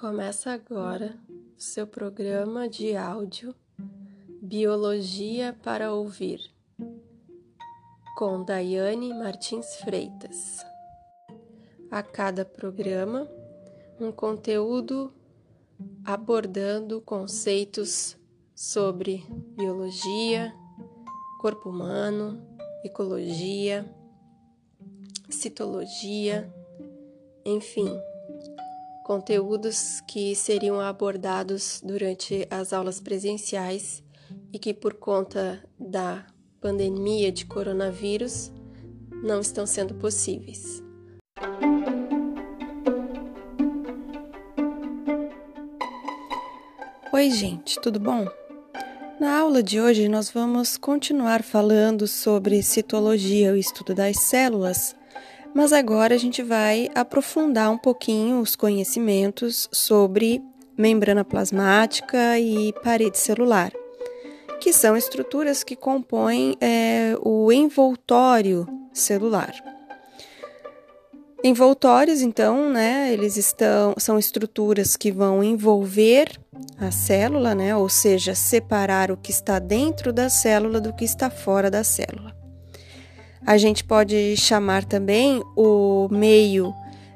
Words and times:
Começa 0.00 0.52
agora 0.52 1.14
o 1.28 1.60
seu 1.60 1.86
programa 1.86 2.66
de 2.66 2.96
áudio 2.96 3.54
Biologia 4.40 5.54
para 5.62 5.92
Ouvir, 5.92 6.40
com 8.16 8.42
Daiane 8.42 9.12
Martins 9.12 9.76
Freitas. 9.76 10.64
A 11.90 12.02
cada 12.02 12.46
programa, 12.46 13.28
um 14.00 14.10
conteúdo 14.10 15.12
abordando 16.02 17.02
conceitos 17.02 18.16
sobre 18.54 19.26
biologia, 19.54 20.54
corpo 21.38 21.68
humano, 21.68 22.42
ecologia, 22.82 23.84
citologia, 25.28 26.50
enfim 27.44 28.00
conteúdos 29.10 30.00
que 30.06 30.36
seriam 30.36 30.80
abordados 30.80 31.82
durante 31.84 32.46
as 32.48 32.72
aulas 32.72 33.00
presenciais 33.00 34.04
e 34.52 34.56
que, 34.56 34.72
por 34.72 34.94
conta 34.94 35.60
da 35.76 36.24
pandemia 36.60 37.32
de 37.32 37.44
coronavírus, 37.44 38.52
não 39.20 39.40
estão 39.40 39.66
sendo 39.66 39.94
possíveis. 39.94 40.80
Oi, 47.12 47.30
gente, 47.32 47.80
tudo 47.80 47.98
bom? 47.98 48.28
Na 49.18 49.40
aula 49.40 49.60
de 49.60 49.80
hoje, 49.80 50.08
nós 50.08 50.30
vamos 50.30 50.76
continuar 50.76 51.42
falando 51.42 52.06
sobre 52.06 52.62
citologia, 52.62 53.52
o 53.52 53.56
estudo 53.56 53.92
das 53.92 54.20
células, 54.20 54.94
mas 55.54 55.72
agora 55.72 56.14
a 56.14 56.18
gente 56.18 56.42
vai 56.42 56.88
aprofundar 56.94 57.70
um 57.70 57.78
pouquinho 57.78 58.40
os 58.40 58.54
conhecimentos 58.54 59.68
sobre 59.72 60.42
membrana 60.76 61.24
plasmática 61.24 62.38
e 62.38 62.72
parede 62.82 63.18
celular, 63.18 63.72
que 64.60 64.72
são 64.72 64.96
estruturas 64.96 65.62
que 65.62 65.76
compõem 65.76 66.56
é, 66.60 67.14
o 67.22 67.52
envoltório 67.52 68.66
celular. 68.92 69.52
Envoltórios, 71.42 72.20
então, 72.20 72.68
né, 72.68 73.10
eles 73.12 73.38
estão, 73.38 73.94
são 73.96 74.18
estruturas 74.18 74.94
que 74.94 75.10
vão 75.10 75.42
envolver 75.42 76.38
a 76.78 76.90
célula, 76.90 77.54
né, 77.54 77.74
ou 77.74 77.88
seja, 77.88 78.34
separar 78.34 79.10
o 79.10 79.16
que 79.16 79.30
está 79.30 79.58
dentro 79.58 80.12
da 80.12 80.28
célula 80.28 80.80
do 80.80 80.92
que 80.92 81.04
está 81.04 81.30
fora 81.30 81.70
da 81.70 81.82
célula. 81.82 82.39
A 83.46 83.56
gente 83.56 83.82
pode 83.84 84.36
chamar 84.36 84.84
também 84.84 85.42
o 85.56 86.08
meio 86.10 86.74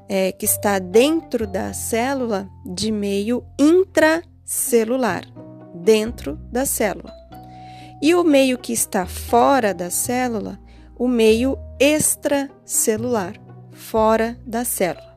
é, 0.09 0.33
que 0.33 0.45
está 0.45 0.79
dentro 0.79 1.47
da 1.47 1.73
célula 1.73 2.49
de 2.65 2.91
meio 2.91 3.45
intracelular, 3.59 5.25
dentro 5.75 6.37
da 6.51 6.65
célula. 6.65 7.13
E 8.03 8.15
o 8.15 8.25
meio 8.25 8.59
que 8.59 8.73
está 8.73 9.07
fora 9.07 9.73
da 9.73 9.91
célula, 9.91 10.59
o 10.97 11.09
meio 11.09 11.59
extracelular, 11.79 13.35
fora 13.73 14.39
da 14.47 14.65
célula. 14.65 15.15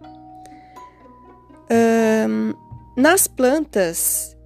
Um, 1.70 2.54
nas 2.96 3.28
plantas, 3.28 4.38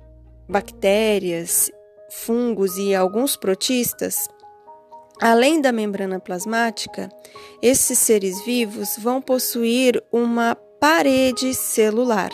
bactérias, 0.49 1.71
fungos 2.09 2.77
e 2.77 2.93
alguns 2.93 3.37
protistas, 3.37 4.27
Além 5.21 5.61
da 5.61 5.71
membrana 5.71 6.19
plasmática, 6.19 7.07
esses 7.61 7.99
seres 7.99 8.43
vivos 8.43 8.97
vão 8.97 9.21
possuir 9.21 10.03
uma 10.11 10.55
parede 10.79 11.53
celular, 11.53 12.31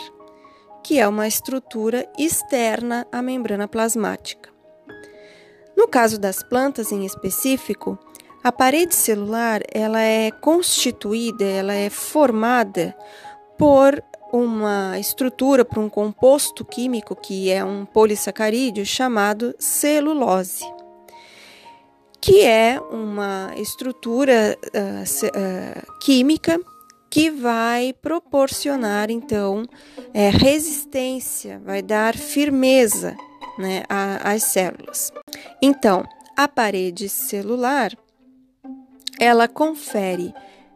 que 0.82 0.98
é 0.98 1.06
uma 1.06 1.28
estrutura 1.28 2.10
externa 2.18 3.06
à 3.12 3.20
membrana 3.20 3.68
plasmática. 3.68 4.48
No 5.76 5.86
caso 5.86 6.18
das 6.18 6.42
plantas 6.42 6.90
em 6.90 7.04
específico, 7.04 7.98
a 8.42 8.50
parede 8.50 8.94
celular 8.94 9.60
ela 9.70 10.00
é 10.00 10.30
constituída, 10.30 11.44
ela 11.44 11.74
é 11.74 11.90
formada 11.90 12.96
por 13.58 14.02
uma 14.32 14.98
estrutura, 14.98 15.62
por 15.62 15.78
um 15.78 15.90
composto 15.90 16.64
químico 16.64 17.14
que 17.14 17.50
é 17.50 17.62
um 17.62 17.84
polissacarídeo 17.84 18.86
chamado 18.86 19.54
celulose 19.58 20.77
que 22.20 22.42
é 22.42 22.80
uma 22.90 23.52
estrutura 23.56 24.58
uh, 24.62 25.02
uh, 25.02 25.98
química 26.00 26.60
que 27.10 27.30
vai 27.30 27.94
proporcionar 28.02 29.10
então 29.10 29.64
é, 30.12 30.28
resistência, 30.28 31.60
vai 31.64 31.80
dar 31.80 32.14
firmeza 32.14 33.16
né, 33.58 33.82
às 33.88 34.42
células. 34.42 35.10
Então, 35.62 36.04
a 36.36 36.46
parede 36.46 37.08
celular 37.08 37.96
ela 39.18 39.48
confere, 39.48 40.32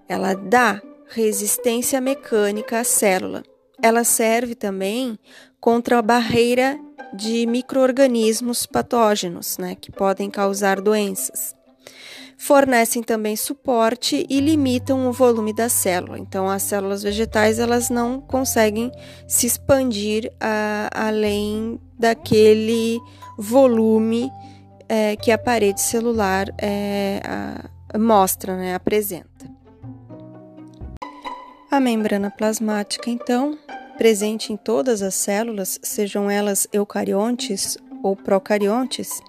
ela 0.09 0.35
dá 0.35 0.83
resistência 1.09 2.01
mecânica 2.01 2.81
à 2.81 2.85
célula. 2.85 3.45
Ela 3.81 4.03
serve 4.03 4.55
também 4.55 5.19
contra 5.61 5.99
a 5.99 6.03
barreira 6.03 6.79
de 7.15 7.47
microorganismos 7.47 8.67
patógenos, 8.67 9.59
né, 9.59 9.75
que 9.75 9.91
podem 9.91 10.31
causar 10.31 10.81
doenças. 10.81 11.55
Fornecem 12.39 13.05
também 13.05 13.37
suporte 13.37 14.27
e 14.29 14.41
limitam 14.41 15.09
o 15.09 15.13
volume 15.13 15.55
da 15.55 15.69
célula. 15.69 16.19
Então, 16.19 16.51
as 16.51 16.65
células 16.65 17.03
vegetais 17.03 17.61
elas 17.61 17.89
não 17.89 18.21
conseguem 18.21 18.91
se 19.29 19.47
expandir 19.47 20.33
a, 20.41 20.91
além 20.93 21.81
daquele 21.97 22.99
volume 23.39 24.29
é, 24.89 25.15
que 25.15 25.31
a 25.31 25.39
parede 25.39 25.81
celular 25.81 26.53
é, 26.59 27.21
a, 27.25 27.97
mostra, 27.97 28.57
né, 28.57 28.75
apresenta. 28.75 29.51
A 31.71 31.79
membrana 31.79 32.31
plasmática, 32.31 33.09
então, 33.09 33.57
presente 33.97 34.53
em 34.53 34.57
todas 34.57 35.03
as 35.03 35.15
células, 35.15 35.79
sejam 35.83 36.31
elas 36.31 36.67
eucariontes 36.73 37.77
ou 38.03 38.17
procariontes, 38.17 39.23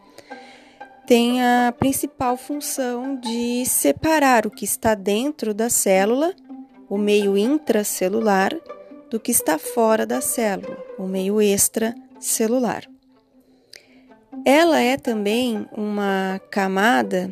tem 1.05 1.43
a 1.43 1.73
principal 1.77 2.37
função 2.37 3.15
de 3.17 3.65
separar 3.65 4.47
o 4.47 4.51
que 4.51 4.63
está 4.63 4.95
dentro 4.95 5.53
da 5.53 5.69
célula, 5.69 6.33
o 6.89 6.97
meio 6.97 7.37
intracelular, 7.37 8.53
do 9.09 9.19
que 9.19 9.29
está 9.29 9.57
fora 9.59 10.05
da 10.05 10.21
célula, 10.21 10.77
o 10.97 11.03
meio 11.03 11.41
extracelular. 11.41 12.89
Ela 14.45 14.79
é 14.79 14.97
também 14.97 15.67
uma 15.71 16.41
camada 16.49 17.31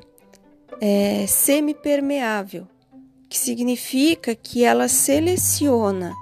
é, 0.80 1.26
semipermeável, 1.26 2.68
que 3.30 3.40
significa 3.40 4.36
que 4.36 4.64
ela 4.64 4.88
seleciona 4.88 6.14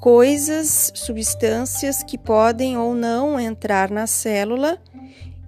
coisas, 0.00 0.90
substâncias 0.94 2.02
que 2.02 2.16
podem 2.16 2.78
ou 2.78 2.94
não 2.94 3.38
entrar 3.38 3.90
na 3.90 4.06
célula 4.06 4.78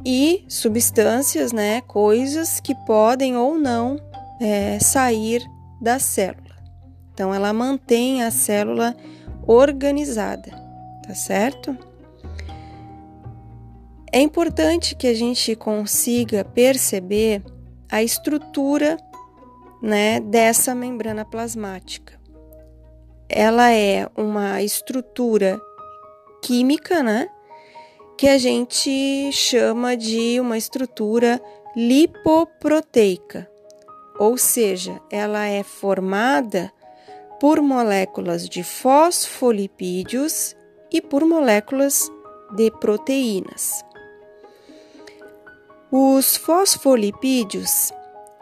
e 0.05 0.45
substâncias, 0.47 1.53
né, 1.53 1.81
coisas 1.81 2.61
que 2.61 2.75
podem 2.87 3.35
ou 3.37 3.57
não 3.59 3.99
é, 4.39 4.79
sair 4.79 5.43
da 5.81 5.99
célula. 5.99 6.53
Então, 7.15 7.35
ela 7.35 7.53
mantém 7.53 8.23
a 8.23 8.31
célula 8.31 8.95
organizada, 9.47 10.51
tá 11.07 11.15
certo? 11.15 11.77
É 14.13 14.21
importante 14.21 14.95
que 14.95 15.07
a 15.07 15.15
gente 15.15 15.57
consiga 15.57 16.45
perceber 16.45 17.43
a 17.91 18.03
estrutura, 18.03 18.99
né, 19.83 20.21
dessa 20.21 20.75
membrana 20.75 21.25
plasmática 21.25 22.22
ela 23.33 23.73
é 23.73 24.07
uma 24.17 24.63
estrutura 24.63 25.61
química, 26.43 27.03
né? 27.03 27.29
Que 28.19 28.29
a 28.29 28.37
gente 28.37 29.31
chama 29.33 29.97
de 29.97 30.39
uma 30.39 30.59
estrutura 30.59 31.41
lipoproteica, 31.75 33.51
ou 34.19 34.37
seja, 34.37 35.01
ela 35.11 35.47
é 35.47 35.63
formada 35.63 36.71
por 37.41 37.63
moléculas 37.63 38.49
de 38.49 38.63
fosfolipídios 38.63 40.55
e 40.93 41.01
por 41.01 41.25
moléculas 41.25 42.11
de 42.55 42.71
proteínas. 42.71 43.83
Os 45.91 46.37
fosfolipídios, 46.37 47.93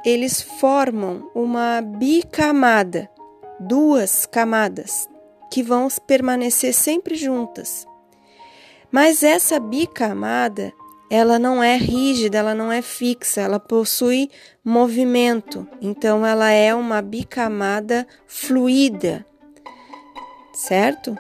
eles 0.05 0.43
formam 0.43 1.31
uma 1.35 1.81
bicamada 1.81 3.09
duas 3.61 4.27
camadas 4.27 5.09
que 5.51 5.63
vão 5.63 5.89
permanecer 6.07 6.73
sempre 6.73 7.15
juntas. 7.15 7.87
Mas 8.91 9.23
essa 9.23 9.61
bicamada, 9.61 10.73
ela 11.11 11.39
não 11.39 11.63
é 11.63 11.77
rígida, 11.77 12.39
ela 12.39 12.55
não 12.55 12.73
é 12.73 12.83
fixa, 12.83 13.41
ela 13.41 13.61
possui 13.61 14.31
movimento. 14.65 15.67
Então 15.81 16.27
ela 16.27 16.51
é 16.51 16.75
uma 16.75 17.01
bicamada 17.01 18.07
fluida. 18.27 19.25
Certo? 20.53 21.17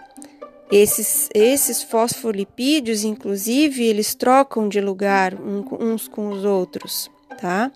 Esses, 0.70 1.28
esses 1.34 1.82
fosfolipídios, 1.82 3.02
inclusive, 3.02 3.84
eles 3.84 4.14
trocam 4.14 4.68
de 4.68 4.80
lugar 4.80 5.34
uns 5.34 6.06
com 6.06 6.28
os 6.28 6.44
outros, 6.44 7.10
tá? 7.40 7.72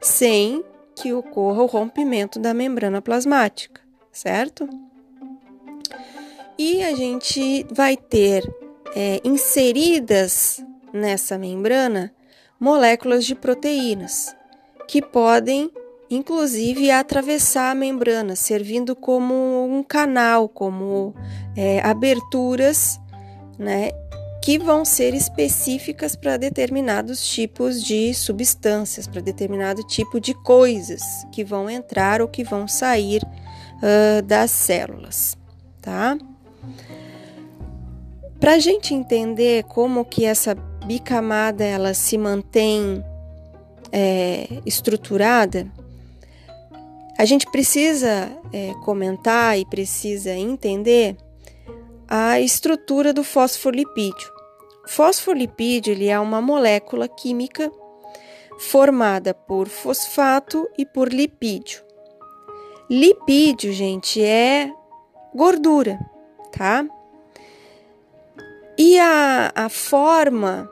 Sem 0.00 0.64
que 0.96 1.12
ocorra 1.12 1.62
o 1.62 1.66
rompimento 1.66 2.40
da 2.40 2.52
membrana 2.52 3.00
plasmática, 3.00 3.80
certo? 4.12 4.68
E 6.58 6.82
a 6.82 6.94
gente 6.94 7.66
vai 7.72 7.96
ter 7.96 8.48
é, 8.94 9.20
inseridas 9.24 10.62
nessa 10.92 11.38
membrana 11.38 12.12
moléculas 12.60 13.24
de 13.24 13.34
proteínas 13.34 14.36
que 14.86 15.00
podem, 15.00 15.70
inclusive, 16.10 16.90
atravessar 16.90 17.70
a 17.70 17.74
membrana, 17.74 18.36
servindo 18.36 18.94
como 18.94 19.64
um 19.64 19.82
canal, 19.82 20.48
como 20.48 21.14
é, 21.56 21.80
aberturas, 21.80 23.00
né, 23.58 23.90
que 24.42 24.58
vão 24.58 24.84
ser 24.84 25.14
específicas 25.14 26.14
para 26.14 26.36
determinados 26.36 27.26
tipos 27.26 27.82
de 27.82 28.12
substâncias, 28.12 29.06
para 29.06 29.20
determinado 29.20 29.82
tipo 29.86 30.20
de 30.20 30.34
coisas 30.34 31.02
que 31.32 31.42
vão 31.42 31.70
entrar 31.70 32.20
ou 32.20 32.28
que 32.28 32.44
vão 32.44 32.68
sair 32.68 33.22
uh, 33.82 34.22
das 34.22 34.50
células, 34.50 35.36
tá? 35.80 36.16
Para 38.38 38.54
a 38.54 38.58
gente 38.58 38.94
entender 38.94 39.64
como 39.64 40.04
que 40.04 40.24
essa 40.24 40.54
bicamada 40.86 41.64
ela 41.64 41.94
se 41.94 42.18
mantém 42.18 43.04
é, 43.92 44.48
estruturada, 44.66 45.70
a 47.16 47.24
gente 47.24 47.48
precisa 47.52 48.32
é, 48.52 48.72
comentar 48.84 49.58
e 49.58 49.64
precisa 49.64 50.30
entender 50.30 51.16
a 52.08 52.40
estrutura 52.40 53.12
do 53.12 53.22
fosfolipídio. 53.22 54.32
Fosfolipídio 54.88 55.92
ele 55.92 56.08
é 56.08 56.18
uma 56.18 56.40
molécula 56.40 57.06
química 57.06 57.70
formada 58.58 59.32
por 59.32 59.68
fosfato 59.68 60.68
e 60.76 60.84
por 60.84 61.12
lipídio. 61.12 61.91
Lipídio, 62.92 63.72
gente, 63.72 64.22
é 64.22 64.70
gordura, 65.34 65.98
tá? 66.54 66.84
E 68.76 68.98
a, 68.98 69.50
a 69.54 69.70
forma 69.70 70.70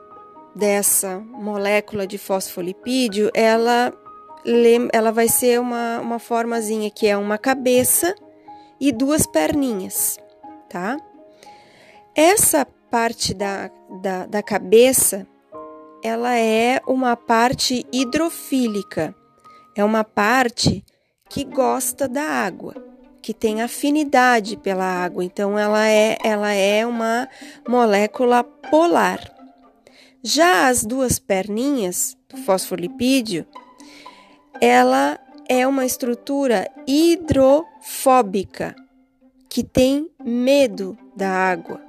dessa 0.55 1.17
molécula 1.17 2.05
de 2.05 2.19
fosfolipídio, 2.19 3.31
ela, 3.33 3.91
ela 4.93 5.11
vai 5.11 5.27
ser 5.27 5.59
uma, 5.59 5.99
uma 5.99 6.19
formazinha 6.19 6.91
que 6.91 7.07
é 7.07 7.17
uma 7.17 7.39
cabeça 7.39 8.13
e 8.79 8.91
duas 8.91 9.25
perninhas, 9.25 10.19
tá? 10.69 10.97
Essa 12.15 12.67
parte 12.91 13.33
da, 13.33 13.71
da, 13.99 14.27
da 14.27 14.43
cabeça, 14.43 15.25
ela 16.03 16.37
é 16.37 16.83
uma 16.85 17.17
parte 17.17 17.83
hidrofílica, 17.91 19.15
é 19.75 19.83
uma 19.83 20.03
parte 20.03 20.85
que 21.31 21.45
gosta 21.45 22.09
da 22.09 22.23
água, 22.23 22.75
que 23.21 23.33
tem 23.33 23.61
afinidade 23.61 24.57
pela 24.57 24.83
água, 24.83 25.23
então 25.23 25.57
ela 25.57 25.87
é, 25.87 26.17
ela 26.21 26.51
é 26.51 26.85
uma 26.85 27.29
molécula 27.65 28.43
polar. 28.43 29.33
Já 30.21 30.67
as 30.67 30.83
duas 30.83 31.19
perninhas 31.19 32.17
do 32.27 32.35
fosfolipídio, 32.35 33.47
ela 34.59 35.17
é 35.47 35.65
uma 35.65 35.85
estrutura 35.85 36.69
hidrofóbica 36.85 38.75
que 39.49 39.63
tem 39.63 40.11
medo 40.21 40.97
da 41.15 41.29
água, 41.29 41.81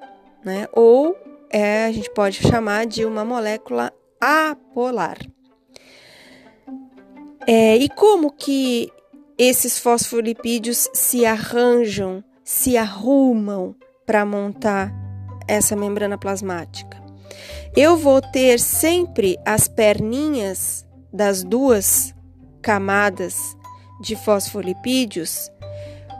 né? 0.45 0.69
Ou 0.73 1.17
é, 1.51 1.87
a 1.87 1.93
gente 1.93 2.11
pode 2.11 2.37
chamar 2.37 2.87
de 2.87 3.05
uma 3.05 3.25
molécula 3.25 3.93
apolar. 4.21 5.19
É, 7.45 7.77
e 7.77 7.89
como 7.89 8.31
que 8.31 8.89
esses 9.43 9.79
fosfolipídios 9.79 10.89
se 10.93 11.25
arranjam, 11.27 12.23
se 12.45 12.77
arrumam 12.77 13.75
para 14.07 14.25
montar 14.25 14.93
essa 15.49 15.77
membrana 15.77 16.19
plasmática? 16.19 17.03
eu 17.75 17.97
vou 17.97 18.21
ter 18.21 18.61
sempre 18.61 19.39
as 19.47 19.67
perninhas 19.67 20.87
das 21.13 21.43
duas 21.43 22.15
camadas 22.61 23.57
de 24.01 24.15
fosfolipídios 24.15 25.51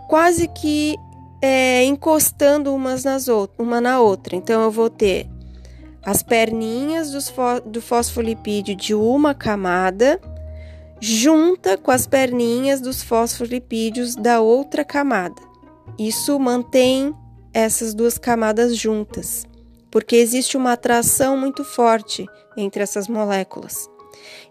quase 0.09 0.49
que 0.49 0.97
é, 1.43 1.85
encostando 1.85 2.75
umas 2.75 3.05
nas 3.05 3.27
uma 3.59 3.81
na 3.81 4.01
outra. 4.01 4.37
Então, 4.37 4.63
eu 4.63 4.71
vou 4.71 4.89
ter 4.89 5.29
as 6.05 6.23
perninhas 6.23 7.11
do 7.65 7.81
fosfolipídio 7.81 8.75
de 8.75 8.95
uma 8.95 9.35
camada 9.35 10.21
junta 11.05 11.77
com 11.77 11.91
as 11.91 12.07
perninhas 12.07 12.81
dos 12.81 13.03
fosfolipídios 13.03 14.15
da 14.15 14.41
outra 14.41 14.85
camada. 14.85 15.43
Isso 15.99 16.39
mantém 16.39 17.13
essas 17.53 17.93
duas 17.93 18.17
camadas 18.17 18.77
juntas 18.77 19.45
porque 19.93 20.17
existe 20.17 20.57
uma 20.57 20.73
atração 20.73 21.37
muito 21.37 21.63
forte 21.63 22.27
entre 22.57 22.83
essas 22.83 23.07
moléculas 23.07 23.89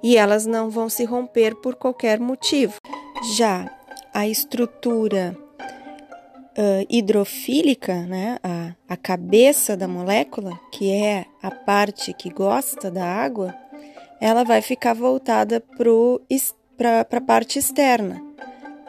e 0.03 0.15
elas 0.15 0.45
não 0.45 0.69
vão 0.69 0.87
se 0.87 1.03
romper 1.03 1.55
por 1.55 1.75
qualquer 1.75 2.19
motivo. 2.19 2.75
Já 3.35 3.67
a 4.13 4.27
estrutura 4.27 5.35
uh, 5.59 6.85
hidrofílica, 6.87 8.05
né, 8.05 8.37
a, 8.43 8.75
a 8.87 8.95
cabeça 8.95 9.75
da 9.75 9.87
molécula, 9.87 10.59
que 10.71 10.91
é 10.91 11.25
a 11.41 11.49
parte 11.49 12.13
que 12.13 12.29
gosta 12.29 12.91
da 12.91 13.05
água, 13.05 13.55
ela 14.21 14.43
vai 14.43 14.61
ficar 14.61 14.93
voltada 14.93 15.59
para 16.77 17.01
a 17.17 17.21
parte 17.21 17.57
externa, 17.57 18.23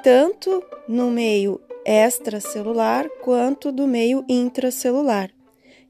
tanto 0.03 0.63
no 0.87 1.11
meio 1.11 1.59
extracelular 1.87 3.09
quanto 3.23 3.73
do 3.73 3.87
meio 3.87 4.25
intracelular. 4.29 5.31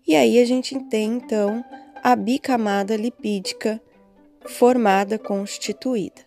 E 0.07 0.15
aí 0.15 0.39
a 0.39 0.45
gente 0.45 0.79
tem 0.85 1.15
então 1.15 1.65
a 2.03 2.15
bicamada 2.15 2.97
lipídica 2.97 3.83
formada, 4.47 5.19
constituída. 5.19 6.23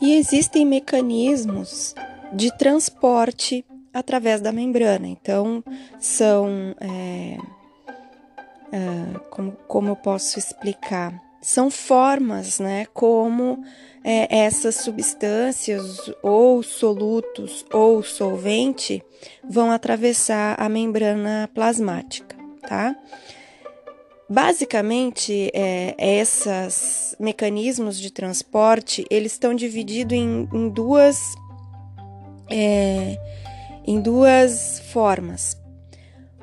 E 0.00 0.14
existem 0.16 0.66
mecanismos 0.66 1.94
de 2.32 2.54
transporte 2.58 3.64
através 3.92 4.40
da 4.40 4.52
membrana. 4.52 5.06
Então, 5.06 5.62
são. 6.00 6.74
É, 6.80 7.38
é, 8.72 9.18
como, 9.30 9.52
como 9.68 9.88
eu 9.88 9.96
posso 9.96 10.38
explicar? 10.38 11.12
São 11.40 11.70
formas, 11.70 12.58
né? 12.58 12.86
Como 12.94 13.62
é, 14.04 14.44
essas 14.44 14.76
substâncias, 14.76 16.10
ou 16.22 16.62
solutos 16.62 17.64
ou 17.72 18.02
solvente, 18.02 19.02
vão 19.48 19.70
atravessar 19.70 20.56
a 20.58 20.68
membrana 20.68 21.50
plasmática, 21.52 22.36
tá? 22.66 22.96
Basicamente, 24.28 25.50
é, 25.52 25.94
esses 25.98 27.14
mecanismos 27.20 28.00
de 28.00 28.10
transporte 28.10 29.04
eles 29.10 29.32
estão 29.32 29.54
divididos 29.54 30.16
em, 30.16 30.48
em 30.52 30.68
duas 30.70 31.34
é, 32.50 33.18
em 33.86 34.00
duas 34.00 34.80
formas. 34.92 35.56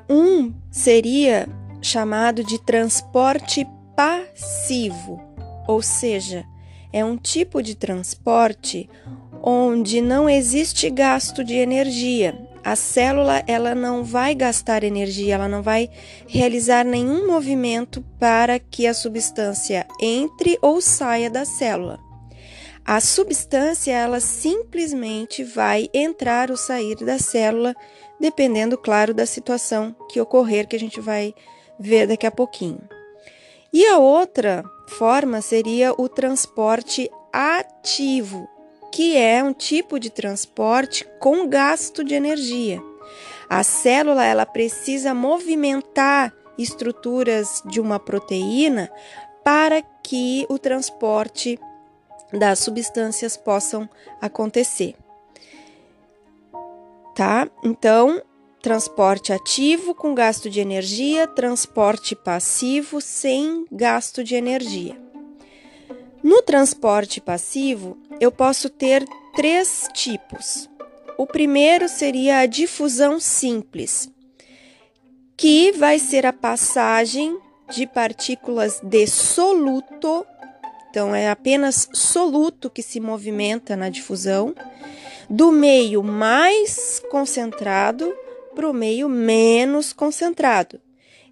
Um 0.08 0.52
seria 0.70 1.48
chamado 1.80 2.42
de 2.44 2.58
transporte 2.58 3.66
passivo, 3.96 5.20
ou 5.66 5.80
seja, 5.80 6.44
é 6.92 7.04
um 7.04 7.16
tipo 7.16 7.62
de 7.62 7.74
transporte 7.74 8.88
onde 9.42 10.00
não 10.00 10.28
existe 10.28 10.90
gasto 10.90 11.42
de 11.44 11.54
energia. 11.54 12.38
A 12.62 12.76
célula 12.76 13.42
ela 13.46 13.74
não 13.74 14.04
vai 14.04 14.34
gastar 14.34 14.84
energia, 14.84 15.34
ela 15.34 15.48
não 15.48 15.62
vai 15.62 15.88
realizar 16.26 16.84
nenhum 16.84 17.26
movimento 17.26 18.04
para 18.18 18.58
que 18.58 18.86
a 18.86 18.92
substância 18.92 19.86
entre 20.00 20.58
ou 20.60 20.80
saia 20.80 21.30
da 21.30 21.44
célula. 21.44 22.09
A 22.90 22.98
substância 22.98 23.92
ela 23.92 24.18
simplesmente 24.18 25.44
vai 25.44 25.88
entrar 25.94 26.50
ou 26.50 26.56
sair 26.56 26.96
da 26.96 27.20
célula, 27.20 27.72
dependendo, 28.18 28.76
claro, 28.76 29.14
da 29.14 29.24
situação 29.26 29.94
que 30.10 30.20
ocorrer, 30.20 30.66
que 30.66 30.74
a 30.74 30.78
gente 30.80 31.00
vai 31.00 31.32
ver 31.78 32.08
daqui 32.08 32.26
a 32.26 32.32
pouquinho. 32.32 32.80
E 33.72 33.86
a 33.86 33.98
outra 33.98 34.64
forma 34.88 35.40
seria 35.40 35.92
o 35.96 36.08
transporte 36.08 37.08
ativo, 37.32 38.48
que 38.90 39.16
é 39.16 39.40
um 39.40 39.52
tipo 39.52 39.96
de 40.00 40.10
transporte 40.10 41.06
com 41.20 41.48
gasto 41.48 42.02
de 42.02 42.16
energia. 42.16 42.82
A 43.48 43.62
célula 43.62 44.24
ela 44.24 44.44
precisa 44.44 45.14
movimentar 45.14 46.34
estruturas 46.58 47.62
de 47.66 47.80
uma 47.80 48.00
proteína 48.00 48.90
para 49.44 49.80
que 50.02 50.44
o 50.48 50.58
transporte 50.58 51.56
das 52.32 52.58
substâncias 52.60 53.36
possam 53.36 53.88
acontecer. 54.20 54.94
tá? 57.14 57.48
Então, 57.62 58.22
transporte 58.62 59.32
ativo 59.32 59.94
com 59.94 60.14
gasto 60.14 60.48
de 60.48 60.60
energia, 60.60 61.26
transporte 61.26 62.14
passivo 62.14 63.00
sem 63.00 63.66
gasto 63.70 64.22
de 64.22 64.34
energia. 64.34 64.96
No 66.22 66.42
transporte 66.42 67.20
passivo, 67.20 67.98
eu 68.20 68.30
posso 68.30 68.68
ter 68.68 69.04
três 69.34 69.88
tipos. 69.92 70.68
O 71.16 71.26
primeiro 71.26 71.88
seria 71.88 72.38
a 72.38 72.46
difusão 72.46 73.18
simples, 73.18 74.10
que 75.36 75.72
vai 75.72 75.98
ser 75.98 76.26
a 76.26 76.32
passagem 76.32 77.38
de 77.70 77.86
partículas 77.86 78.80
de 78.82 79.06
soluto, 79.06 80.26
então 80.90 81.14
é 81.14 81.30
apenas 81.30 81.88
soluto 81.92 82.68
que 82.68 82.82
se 82.82 83.00
movimenta 83.00 83.76
na 83.76 83.88
difusão, 83.88 84.54
do 85.28 85.52
meio 85.52 86.02
mais 86.02 87.00
concentrado 87.08 88.12
para 88.54 88.68
o 88.68 88.74
meio 88.74 89.08
menos 89.08 89.92
concentrado. 89.92 90.80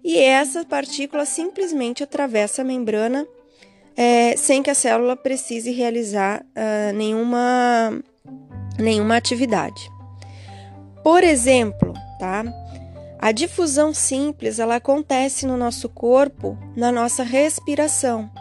E 0.01 0.17
essa 0.17 0.63
partícula 0.63 1.25
simplesmente 1.25 2.01
atravessa 2.01 2.61
a 2.61 2.65
membrana 2.65 3.27
é, 3.97 4.37
sem 4.37 4.63
que 4.63 4.69
a 4.69 4.73
célula 4.73 5.17
precise 5.17 5.71
realizar 5.71 6.41
uh, 6.41 6.95
nenhuma, 6.95 8.01
nenhuma 8.79 9.17
atividade. 9.17 9.91
Por 11.03 11.21
exemplo, 11.21 11.91
tá? 12.17 12.45
A 13.19 13.33
difusão 13.33 13.93
simples 13.93 14.59
ela 14.59 14.77
acontece 14.77 15.45
no 15.45 15.57
nosso 15.57 15.89
corpo, 15.89 16.57
na 16.77 16.89
nossa 16.89 17.23
respiração. 17.23 18.31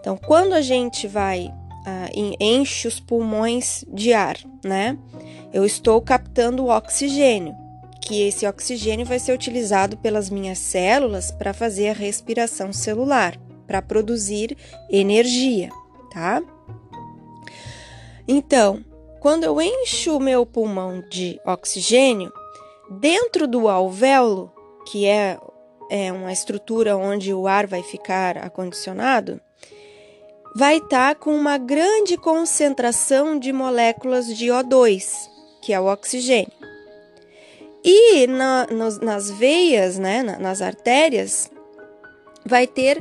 Então, 0.00 0.16
quando 0.16 0.52
a 0.52 0.62
gente 0.62 1.06
vai 1.06 1.46
uh, 1.46 2.36
enche 2.40 2.88
os 2.88 3.00
pulmões 3.00 3.84
de 3.88 4.12
ar, 4.12 4.36
né? 4.64 4.98
Eu 5.52 5.64
estou 5.64 6.00
captando 6.00 6.64
o 6.64 6.70
oxigênio, 6.70 7.54
que 8.00 8.22
esse 8.22 8.46
oxigênio 8.46 9.06
vai 9.06 9.18
ser 9.18 9.32
utilizado 9.32 9.96
pelas 9.96 10.30
minhas 10.30 10.58
células 10.58 11.30
para 11.30 11.54
fazer 11.54 11.88
a 11.88 11.94
respiração 11.94 12.72
celular, 12.72 13.36
para 13.66 13.82
produzir 13.82 14.56
energia, 14.90 15.70
tá? 16.12 16.42
Então, 18.26 18.84
quando 19.20 19.44
eu 19.44 19.60
encho 19.60 20.16
o 20.16 20.20
meu 20.20 20.44
pulmão 20.44 21.02
de 21.10 21.40
oxigênio, 21.44 22.32
Dentro 22.90 23.46
do 23.46 23.68
alvéolo, 23.68 24.50
que 24.86 25.04
é, 25.04 25.38
é 25.90 26.10
uma 26.10 26.32
estrutura 26.32 26.96
onde 26.96 27.34
o 27.34 27.46
ar 27.46 27.66
vai 27.66 27.82
ficar 27.82 28.38
acondicionado, 28.38 29.38
vai 30.54 30.78
estar 30.78 31.14
com 31.16 31.34
uma 31.34 31.58
grande 31.58 32.16
concentração 32.16 33.38
de 33.38 33.52
moléculas 33.52 34.26
de 34.26 34.46
O2, 34.46 35.28
que 35.62 35.72
é 35.72 35.80
o 35.80 35.86
oxigênio. 35.86 36.52
E 37.84 38.26
na, 38.26 38.66
nos, 38.66 38.98
nas 39.00 39.30
veias, 39.30 39.98
né, 39.98 40.22
nas 40.22 40.60
artérias, 40.60 41.50
vai 42.44 42.66
ter 42.66 42.98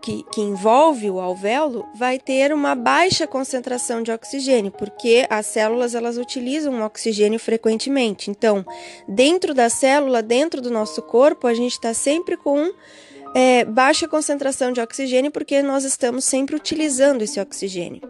que, 0.00 0.24
que 0.32 0.40
envolve 0.40 1.10
o 1.10 1.20
alvéolo 1.20 1.86
vai 1.94 2.18
ter 2.18 2.52
uma 2.52 2.74
baixa 2.74 3.26
concentração 3.26 4.02
de 4.02 4.10
oxigênio, 4.10 4.72
porque 4.72 5.26
as 5.28 5.46
células 5.46 5.94
elas 5.94 6.16
utilizam 6.16 6.82
oxigênio 6.82 7.38
frequentemente. 7.38 8.30
Então, 8.30 8.64
dentro 9.06 9.54
da 9.54 9.68
célula, 9.68 10.22
dentro 10.22 10.60
do 10.60 10.70
nosso 10.70 11.02
corpo, 11.02 11.46
a 11.46 11.54
gente 11.54 11.72
está 11.72 11.92
sempre 11.92 12.36
com 12.36 12.72
é, 13.34 13.64
baixa 13.64 14.08
concentração 14.08 14.72
de 14.72 14.80
oxigênio, 14.80 15.30
porque 15.30 15.62
nós 15.62 15.84
estamos 15.84 16.24
sempre 16.24 16.56
utilizando 16.56 17.22
esse 17.22 17.40
oxigênio. 17.40 18.02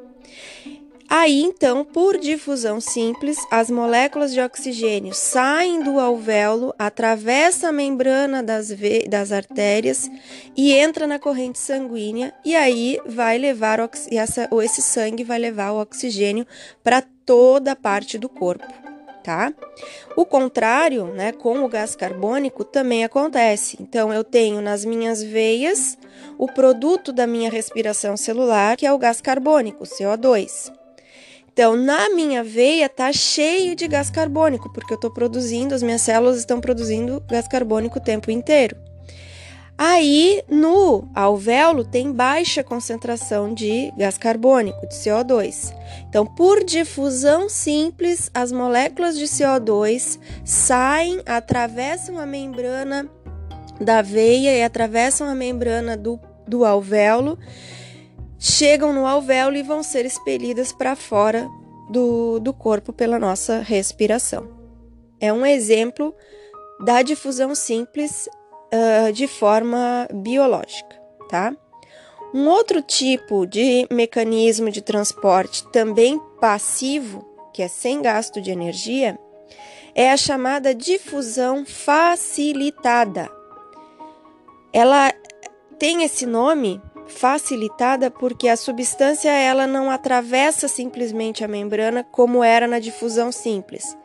Aí, 1.12 1.42
então, 1.42 1.84
por 1.84 2.16
difusão 2.18 2.80
simples, 2.80 3.36
as 3.50 3.68
moléculas 3.68 4.32
de 4.32 4.40
oxigênio 4.40 5.12
saem 5.12 5.82
do 5.82 5.98
alvéolo, 5.98 6.72
atravessam 6.78 7.70
a 7.70 7.72
membrana 7.72 8.44
das, 8.44 8.68
das 9.08 9.32
artérias 9.32 10.08
e 10.56 10.72
entra 10.72 11.08
na 11.08 11.18
corrente 11.18 11.58
sanguínea, 11.58 12.32
e 12.44 12.54
aí 12.54 12.96
vai 13.04 13.38
levar 13.38 13.80
essa, 14.12 14.46
ou 14.52 14.62
esse 14.62 14.80
sangue 14.80 15.24
vai 15.24 15.40
levar 15.40 15.72
o 15.72 15.80
oxigênio 15.80 16.46
para 16.80 17.02
toda 17.26 17.72
a 17.72 17.76
parte 17.76 18.16
do 18.16 18.28
corpo. 18.28 18.89
Tá? 19.22 19.52
O 20.16 20.24
contrário, 20.24 21.06
né, 21.08 21.30
com 21.30 21.62
o 21.62 21.68
gás 21.68 21.94
carbônico 21.94 22.64
também 22.64 23.04
acontece. 23.04 23.76
Então, 23.78 24.12
eu 24.12 24.24
tenho 24.24 24.62
nas 24.62 24.84
minhas 24.84 25.22
veias 25.22 25.98
o 26.38 26.46
produto 26.46 27.12
da 27.12 27.26
minha 27.26 27.50
respiração 27.50 28.16
celular, 28.16 28.76
que 28.76 28.86
é 28.86 28.92
o 28.92 28.98
gás 28.98 29.20
carbônico, 29.20 29.84
CO2. 29.84 30.72
Então, 31.52 31.76
na 31.76 32.08
minha 32.08 32.42
veia 32.42 32.88
tá 32.88 33.12
cheio 33.12 33.74
de 33.74 33.86
gás 33.86 34.08
carbônico, 34.08 34.72
porque 34.72 34.94
eu 34.94 34.96
estou 34.96 35.10
produzindo, 35.10 35.74
as 35.74 35.82
minhas 35.82 36.00
células 36.00 36.38
estão 36.38 36.60
produzindo 36.60 37.22
gás 37.28 37.46
carbônico 37.46 37.98
o 37.98 38.02
tempo 38.02 38.30
inteiro. 38.30 38.89
Aí, 39.82 40.44
no 40.46 41.08
alvéolo 41.14 41.84
tem 41.84 42.12
baixa 42.12 42.62
concentração 42.62 43.54
de 43.54 43.90
gás 43.96 44.18
carbônico, 44.18 44.86
de 44.86 44.94
CO2. 44.94 45.74
Então, 46.06 46.26
por 46.26 46.62
difusão 46.62 47.48
simples, 47.48 48.30
as 48.34 48.52
moléculas 48.52 49.16
de 49.16 49.24
CO2 49.24 50.18
saem, 50.44 51.22
atravessam 51.24 52.18
a 52.18 52.26
membrana 52.26 53.08
da 53.80 54.02
veia 54.02 54.54
e 54.54 54.62
atravessam 54.62 55.26
a 55.26 55.34
membrana 55.34 55.96
do, 55.96 56.20
do 56.46 56.62
alvéolo 56.66 57.38
chegam 58.38 58.92
no 58.92 59.06
alvéolo 59.06 59.54
e 59.56 59.62
vão 59.62 59.82
ser 59.82 60.06
expelidas 60.06 60.72
para 60.72 60.96
fora 60.96 61.46
do, 61.90 62.40
do 62.40 62.54
corpo 62.54 62.90
pela 62.92 63.18
nossa 63.18 63.60
respiração. 63.60 64.48
É 65.20 65.30
um 65.30 65.44
exemplo 65.44 66.14
da 66.84 67.02
difusão 67.02 67.54
simples 67.54 68.28
uh, 68.72 69.12
de 69.12 69.26
forma 69.26 70.08
biológica, 70.12 70.96
tá? 71.28 71.54
Um 72.32 72.48
outro 72.48 72.80
tipo 72.80 73.44
de 73.44 73.86
mecanismo 73.90 74.70
de 74.70 74.80
transporte 74.80 75.66
também 75.68 76.20
passivo, 76.40 77.26
que 77.52 77.62
é 77.62 77.68
sem 77.68 78.00
gasto 78.00 78.40
de 78.40 78.50
energia, 78.50 79.18
é 79.94 80.12
a 80.12 80.16
chamada 80.16 80.74
difusão 80.74 81.66
facilitada. 81.66 83.28
Ela 84.72 85.12
tem 85.78 86.04
esse 86.04 86.24
nome 86.24 86.80
facilitada 87.08 88.10
porque 88.10 88.48
a 88.48 88.56
substância 88.56 89.30
ela 89.30 89.66
não 89.66 89.90
atravessa 89.90 90.68
simplesmente 90.68 91.44
a 91.44 91.48
membrana 91.48 92.04
como 92.04 92.44
era 92.44 92.68
na 92.68 92.78
difusão 92.78 93.32
simples. 93.32 93.96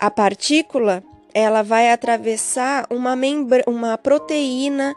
A 0.00 0.10
partícula 0.10 1.04
ela 1.34 1.62
vai 1.62 1.90
atravessar 1.90 2.86
uma, 2.88 3.14
uma 3.66 3.98
proteína 3.98 4.94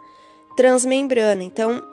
transmembrana. 0.55 1.43
Então, 1.43 1.83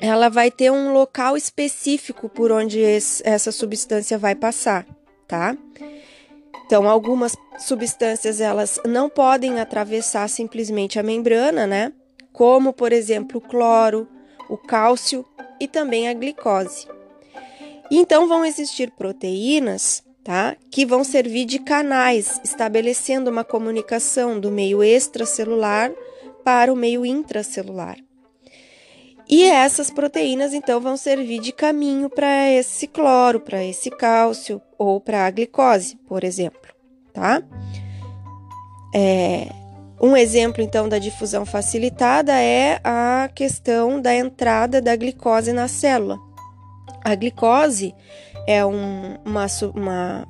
ela 0.00 0.28
vai 0.28 0.50
ter 0.50 0.70
um 0.70 0.92
local 0.92 1.36
específico 1.36 2.28
por 2.28 2.50
onde 2.50 2.82
essa 2.82 3.52
substância 3.52 4.18
vai 4.18 4.34
passar, 4.34 4.84
tá? 5.28 5.56
Então, 6.66 6.88
algumas 6.88 7.36
substâncias 7.58 8.40
elas 8.40 8.80
não 8.84 9.08
podem 9.08 9.60
atravessar 9.60 10.28
simplesmente 10.28 10.98
a 10.98 11.02
membrana, 11.02 11.66
né? 11.66 11.92
Como, 12.32 12.72
por 12.72 12.92
exemplo, 12.92 13.38
o 13.38 13.40
cloro, 13.40 14.08
o 14.48 14.56
cálcio 14.56 15.24
e 15.60 15.68
também 15.68 16.08
a 16.08 16.14
glicose. 16.14 16.88
Então 17.90 18.26
vão 18.26 18.44
existir 18.44 18.90
proteínas, 18.90 20.02
tá, 20.24 20.56
que 20.70 20.86
vão 20.86 21.04
servir 21.04 21.44
de 21.44 21.58
canais, 21.58 22.40
estabelecendo 22.42 23.30
uma 23.30 23.44
comunicação 23.44 24.40
do 24.40 24.50
meio 24.50 24.82
extracelular 24.82 25.92
para 26.42 26.72
o 26.72 26.76
meio 26.76 27.04
intracelular. 27.04 27.98
E 29.28 29.44
essas 29.44 29.90
proteínas 29.90 30.52
então 30.52 30.80
vão 30.80 30.96
servir 30.96 31.40
de 31.40 31.52
caminho 31.52 32.10
para 32.10 32.50
esse 32.50 32.86
cloro, 32.86 33.40
para 33.40 33.62
esse 33.62 33.90
cálcio 33.90 34.60
ou 34.78 35.00
para 35.00 35.26
a 35.26 35.30
glicose, 35.30 35.96
por 36.06 36.24
exemplo, 36.24 36.70
tá? 37.12 37.42
É, 38.94 39.48
um 40.00 40.16
exemplo, 40.16 40.62
então, 40.62 40.88
da 40.88 40.98
difusão 40.98 41.46
facilitada 41.46 42.32
é 42.38 42.78
a 42.84 43.28
questão 43.34 44.00
da 44.00 44.14
entrada 44.14 44.80
da 44.82 44.94
glicose 44.94 45.52
na 45.52 45.66
célula. 45.66 46.18
A 47.02 47.14
glicose 47.14 47.94
é 48.46 48.64
um, 48.64 49.16
uma, 49.24 49.46
uma, 49.74 50.28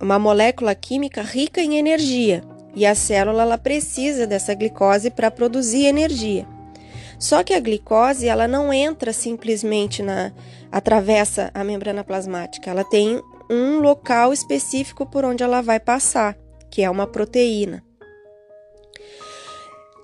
uma 0.00 0.18
molécula 0.18 0.74
química 0.74 1.22
rica 1.22 1.60
em 1.60 1.76
energia 1.76 2.42
e 2.74 2.84
a 2.84 2.94
célula 2.94 3.42
ela 3.42 3.58
precisa 3.58 4.26
dessa 4.26 4.54
glicose 4.54 5.10
para 5.10 5.30
produzir 5.30 5.84
energia. 5.84 6.46
Só 7.18 7.42
que 7.42 7.54
a 7.54 7.60
glicose 7.60 8.26
ela 8.26 8.48
não 8.48 8.72
entra 8.72 9.12
simplesmente 9.12 10.02
na 10.02 10.32
atravessa 10.70 11.50
a 11.54 11.62
membrana 11.62 12.02
plasmática, 12.02 12.70
ela 12.70 12.82
tem 12.84 13.22
um 13.48 13.78
local 13.78 14.32
específico 14.32 15.06
por 15.06 15.24
onde 15.24 15.42
ela 15.42 15.60
vai 15.60 15.78
passar, 15.78 16.36
que 16.70 16.82
é 16.82 16.90
uma 16.90 17.06
proteína. 17.06 17.84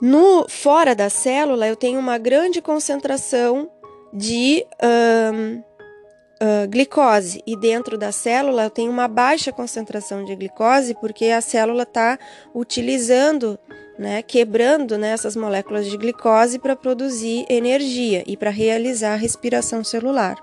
No 0.01 0.49
fora 0.49 0.95
da 0.95 1.11
célula, 1.11 1.67
eu 1.67 1.77
tenho 1.77 1.99
uma 1.99 2.17
grande 2.17 2.63
concentração 2.63 3.71
de, 4.13 4.65
um, 4.83 5.63
uh, 6.41 6.69
glicose 6.69 7.43
e 7.47 7.57
dentro 7.57 7.99
da 7.99 8.11
célula 8.11 8.71
tem 8.71 8.89
uma 8.89 9.07
baixa 9.07 9.53
concentração 9.53 10.25
de 10.25 10.35
glicose 10.35 10.95
porque 10.95 11.27
a 11.27 11.41
célula 11.41 11.83
está 11.83 12.19
utilizando, 12.55 13.59
né, 13.99 14.23
quebrando 14.23 14.97
né, 14.97 15.11
essas 15.11 15.37
moléculas 15.37 15.87
de 15.87 15.97
glicose 15.97 16.59
para 16.59 16.75
produzir 16.75 17.45
energia 17.49 18.25
e 18.27 18.37
para 18.37 18.51
realizar 18.51 19.13
a 19.13 19.17
respiração 19.17 19.85
celular. 19.85 20.37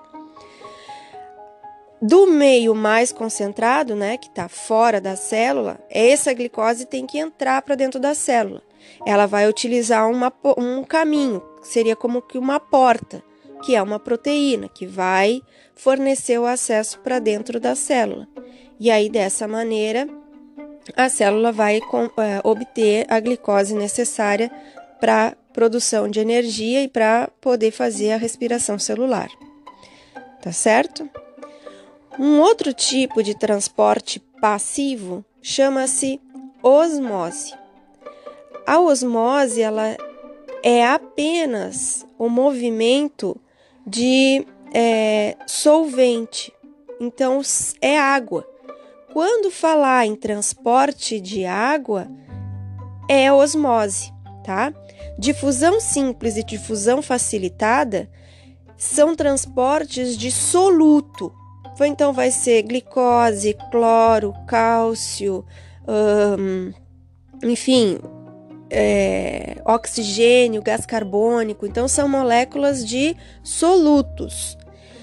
Do 2.00 2.28
meio 2.28 2.76
mais 2.76 3.10
concentrado, 3.10 3.96
né, 3.96 4.16
que 4.16 4.28
está 4.28 4.48
fora 4.48 5.00
da 5.00 5.16
célula, 5.16 5.80
essa 5.90 6.32
glicose 6.32 6.86
tem 6.86 7.04
que 7.04 7.18
entrar 7.18 7.60
para 7.62 7.74
dentro 7.74 7.98
da 7.98 8.14
célula. 8.14 8.62
Ela 9.04 9.26
vai 9.26 9.48
utilizar 9.48 10.08
uma, 10.08 10.32
um 10.56 10.84
caminho, 10.84 11.42
seria 11.60 11.96
como 11.96 12.22
que 12.22 12.38
uma 12.38 12.60
porta 12.60 13.22
que 13.62 13.74
é 13.74 13.82
uma 13.82 13.98
proteína 13.98 14.68
que 14.68 14.86
vai 14.86 15.42
fornecer 15.78 16.38
o 16.38 16.44
acesso 16.44 16.98
para 16.98 17.20
dentro 17.20 17.58
da 17.58 17.74
célula. 17.74 18.28
E 18.78 18.90
aí, 18.90 19.08
dessa 19.08 19.48
maneira, 19.48 20.08
a 20.96 21.08
célula 21.08 21.52
vai 21.52 21.80
com, 21.80 22.04
é, 22.20 22.40
obter 22.44 23.06
a 23.08 23.18
glicose 23.20 23.74
necessária 23.74 24.50
para 25.00 25.36
produção 25.52 26.08
de 26.08 26.18
energia 26.20 26.82
e 26.82 26.88
para 26.88 27.30
poder 27.40 27.70
fazer 27.70 28.12
a 28.12 28.16
respiração 28.16 28.78
celular. 28.78 29.28
Tá 30.42 30.52
certo? 30.52 31.08
Um 32.18 32.40
outro 32.40 32.72
tipo 32.72 33.22
de 33.22 33.36
transporte 33.36 34.20
passivo 34.40 35.24
chama-se 35.40 36.20
osmose. 36.60 37.54
A 38.66 38.80
osmose 38.80 39.62
ela 39.62 39.96
é 40.62 40.84
apenas 40.84 42.04
o 42.18 42.28
movimento 42.28 43.40
de 43.86 44.44
é, 44.72 45.36
solvente, 45.46 46.52
então 47.00 47.40
é 47.80 47.98
água. 47.98 48.46
Quando 49.12 49.50
falar 49.50 50.06
em 50.06 50.14
transporte 50.14 51.20
de 51.20 51.44
água, 51.44 52.08
é 53.08 53.32
osmose, 53.32 54.12
tá? 54.44 54.72
Difusão 55.18 55.80
simples 55.80 56.36
e 56.36 56.44
difusão 56.44 57.00
facilitada 57.00 58.10
são 58.76 59.16
transportes 59.16 60.16
de 60.16 60.30
soluto. 60.30 61.32
Então 61.80 62.12
vai 62.12 62.30
ser 62.30 62.62
glicose, 62.62 63.56
cloro, 63.70 64.34
cálcio, 64.46 65.44
hum, 65.86 66.72
enfim, 67.42 67.98
é, 68.68 69.56
oxigênio, 69.64 70.60
gás 70.60 70.84
carbônico, 70.84 71.66
então 71.66 71.86
são 71.86 72.08
moléculas 72.08 72.84
de 72.84 73.16
solutos. 73.42 74.57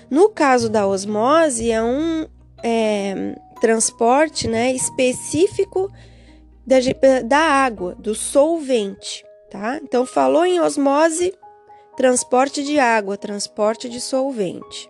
No 0.09 0.29
caso 0.29 0.69
da 0.69 0.87
osmose, 0.87 1.71
é 1.71 1.81
um 1.81 2.27
é, 2.63 3.35
transporte 3.59 4.47
né, 4.47 4.71
específico 4.73 5.91
da, 6.65 6.77
da 7.23 7.39
água, 7.39 7.95
do 7.95 8.13
solvente. 8.13 9.25
Tá? 9.49 9.79
Então, 9.81 10.05
falou 10.05 10.45
em 10.45 10.59
osmose, 10.59 11.33
transporte 11.95 12.63
de 12.63 12.79
água, 12.79 13.17
transporte 13.17 13.87
de 13.87 14.01
solvente. 14.01 14.89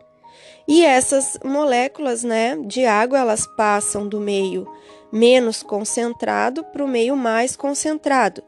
E 0.68 0.84
essas 0.84 1.38
moléculas 1.44 2.24
né, 2.24 2.58
de 2.66 2.86
água 2.86 3.20
elas 3.20 3.46
passam 3.56 4.08
do 4.08 4.20
meio 4.20 4.68
menos 5.12 5.62
concentrado 5.62 6.64
para 6.64 6.84
o 6.84 6.88
meio 6.88 7.16
mais 7.16 7.56
concentrado 7.56 8.44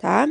tá? 0.00 0.26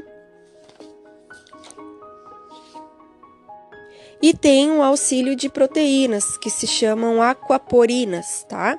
E 4.22 4.34
tem 4.34 4.70
um 4.70 4.84
auxílio 4.84 5.36
de 5.36 5.48
proteínas 5.48 6.38
que 6.38 6.50
se 6.50 6.68
chamam 6.68 7.22
aquaporinas, 7.22 8.46
tá? 8.50 8.78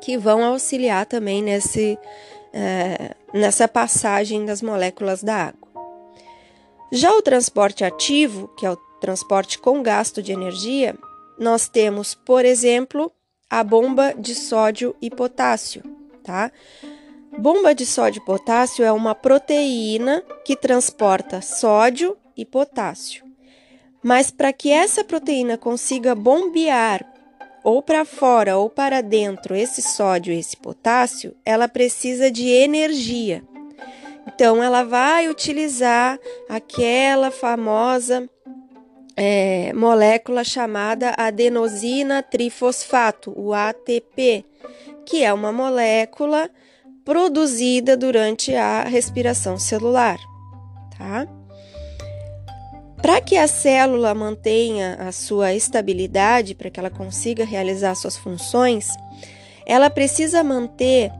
Que 0.00 0.16
vão 0.16 0.42
auxiliar 0.42 1.04
também 1.04 1.42
nesse, 1.42 1.98
é, 2.52 3.14
nessa 3.34 3.68
passagem 3.68 4.46
das 4.46 4.62
moléculas 4.62 5.22
da 5.22 5.48
água. 5.48 5.68
Já 6.90 7.12
o 7.12 7.22
transporte 7.22 7.84
ativo, 7.84 8.48
que 8.56 8.64
é 8.64 8.70
o 8.70 8.76
transporte 9.00 9.58
com 9.58 9.82
gasto 9.82 10.22
de 10.22 10.32
energia, 10.32 10.96
nós 11.38 11.68
temos, 11.68 12.14
por 12.14 12.44
exemplo, 12.44 13.12
a 13.48 13.62
bomba 13.62 14.14
de 14.14 14.34
sódio 14.34 14.96
e 15.02 15.10
potássio, 15.10 15.82
tá? 16.24 16.50
Bomba 17.38 17.74
de 17.74 17.86
sódio 17.86 18.20
e 18.20 18.24
potássio 18.24 18.84
é 18.84 18.90
uma 18.90 19.14
proteína 19.14 20.22
que 20.44 20.56
transporta 20.56 21.40
sódio 21.40 22.16
e 22.36 22.44
potássio. 22.44 23.29
Mas 24.02 24.30
para 24.30 24.52
que 24.52 24.70
essa 24.70 25.04
proteína 25.04 25.58
consiga 25.58 26.14
bombear 26.14 27.04
ou 27.62 27.82
para 27.82 28.04
fora 28.04 28.56
ou 28.56 28.70
para 28.70 29.02
dentro 29.02 29.54
esse 29.54 29.82
sódio 29.82 30.32
e 30.32 30.38
esse 30.38 30.56
potássio, 30.56 31.34
ela 31.44 31.68
precisa 31.68 32.30
de 32.30 32.48
energia. 32.48 33.42
Então, 34.26 34.62
ela 34.62 34.82
vai 34.82 35.28
utilizar 35.28 36.18
aquela 36.48 37.30
famosa 37.30 38.28
é, 39.16 39.72
molécula 39.74 40.44
chamada 40.44 41.14
adenosina 41.16 42.22
trifosfato, 42.22 43.34
o 43.36 43.52
ATP, 43.52 44.44
que 45.04 45.22
é 45.22 45.32
uma 45.32 45.52
molécula 45.52 46.48
produzida 47.04 47.96
durante 47.96 48.54
a 48.54 48.84
respiração 48.84 49.58
celular, 49.58 50.18
tá? 50.96 51.26
Para 53.02 53.20
que 53.20 53.36
a 53.36 53.48
célula 53.48 54.14
mantenha 54.14 54.96
a 55.00 55.10
sua 55.10 55.54
estabilidade, 55.54 56.54
para 56.54 56.70
que 56.70 56.78
ela 56.78 56.90
consiga 56.90 57.44
realizar 57.44 57.94
suas 57.94 58.16
funções, 58.16 58.88
ela 59.66 59.88
precisa 59.88 60.44
manter 60.44 61.10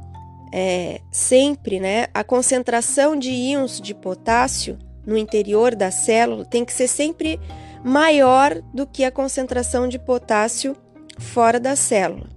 é, 0.53 1.01
sempre 1.11 1.81
né, 1.81 2.09
a 2.13 2.23
concentração 2.23 3.17
de 3.17 3.31
íons 3.31 3.81
de 3.81 3.95
potássio 3.95 4.79
no 5.07 5.17
interior 5.17 5.75
da 5.75 5.91
célula 5.91 6.45
tem 6.45 6.65
que 6.65 6.73
ser 6.73 6.89
sempre 6.89 7.41
maior 7.83 8.61
do 8.75 8.87
que 8.87 9.05
a 9.05 9.11
concentração 9.11 9.89
de 9.89 9.99
potássio 9.99 10.77
fora 11.19 11.59
da 11.59 11.75
célula. 11.75 12.29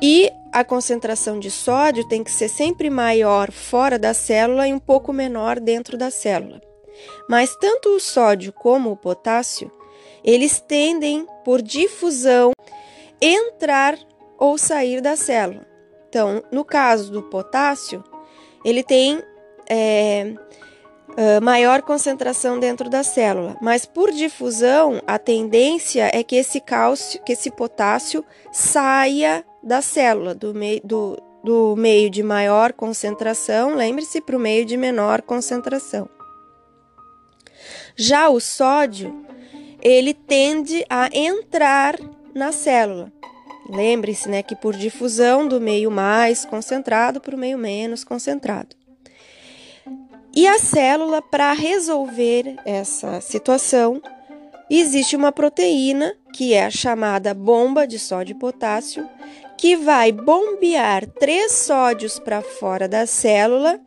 E 0.00 0.30
a 0.52 0.62
concentração 0.62 1.38
de 1.38 1.50
sódio 1.50 2.06
tem 2.06 2.22
que 2.22 2.30
ser 2.30 2.48
sempre 2.48 2.90
maior 2.90 3.50
fora 3.50 3.98
da 3.98 4.12
célula 4.12 4.68
e 4.68 4.74
um 4.74 4.78
pouco 4.78 5.12
menor 5.12 5.58
dentro 5.58 5.96
da 5.96 6.10
célula. 6.10 6.60
Mas 7.28 7.56
tanto 7.56 7.90
o 7.90 8.00
sódio 8.00 8.52
como 8.52 8.90
o 8.90 8.96
potássio, 8.96 9.70
eles 10.22 10.60
tendem, 10.60 11.26
por 11.44 11.62
difusão, 11.62 12.52
entrar 13.20 13.98
ou 14.38 14.58
sair 14.58 15.00
da 15.00 15.16
célula. 15.16 15.66
Então, 16.08 16.42
no 16.50 16.64
caso 16.64 17.10
do 17.10 17.22
potássio, 17.22 18.02
ele 18.64 18.82
tem 18.82 19.22
é, 19.68 20.34
maior 21.42 21.82
concentração 21.82 22.58
dentro 22.58 22.90
da 22.90 23.02
célula, 23.02 23.56
mas 23.60 23.86
por 23.86 24.10
difusão, 24.10 25.00
a 25.06 25.18
tendência 25.18 26.10
é 26.12 26.22
que 26.22 26.36
esse 26.36 26.60
cálcio, 26.60 27.22
que 27.22 27.32
esse 27.32 27.50
potássio 27.50 28.24
saia 28.52 29.44
da 29.62 29.80
célula, 29.80 30.34
do, 30.34 30.54
mei, 30.54 30.80
do, 30.84 31.16
do 31.42 31.74
meio 31.76 32.10
de 32.10 32.22
maior 32.22 32.72
concentração, 32.72 33.74
lembre-se, 33.74 34.20
para 34.20 34.36
o 34.36 34.40
meio 34.40 34.64
de 34.64 34.76
menor 34.76 35.22
concentração. 35.22 36.15
Já 37.94 38.28
o 38.28 38.40
sódio, 38.40 39.24
ele 39.82 40.12
tende 40.12 40.84
a 40.88 41.08
entrar 41.12 41.96
na 42.34 42.52
célula. 42.52 43.12
Lembre-se 43.68 44.28
né, 44.28 44.42
que 44.42 44.54
por 44.54 44.76
difusão 44.76 45.46
do 45.46 45.60
meio 45.60 45.90
mais 45.90 46.44
concentrado 46.44 47.20
para 47.20 47.34
o 47.34 47.38
meio 47.38 47.58
menos 47.58 48.04
concentrado. 48.04 48.76
E 50.34 50.46
a 50.46 50.58
célula, 50.58 51.22
para 51.22 51.52
resolver 51.54 52.56
essa 52.64 53.20
situação, 53.22 54.02
existe 54.68 55.16
uma 55.16 55.32
proteína, 55.32 56.14
que 56.32 56.52
é 56.52 56.66
a 56.66 56.70
chamada 56.70 57.32
bomba 57.32 57.86
de 57.86 57.98
sódio 57.98 58.32
e 58.32 58.38
potássio, 58.38 59.08
que 59.56 59.76
vai 59.76 60.12
bombear 60.12 61.06
três 61.06 61.52
sódios 61.52 62.18
para 62.18 62.42
fora 62.42 62.86
da 62.86 63.06
célula 63.06 63.80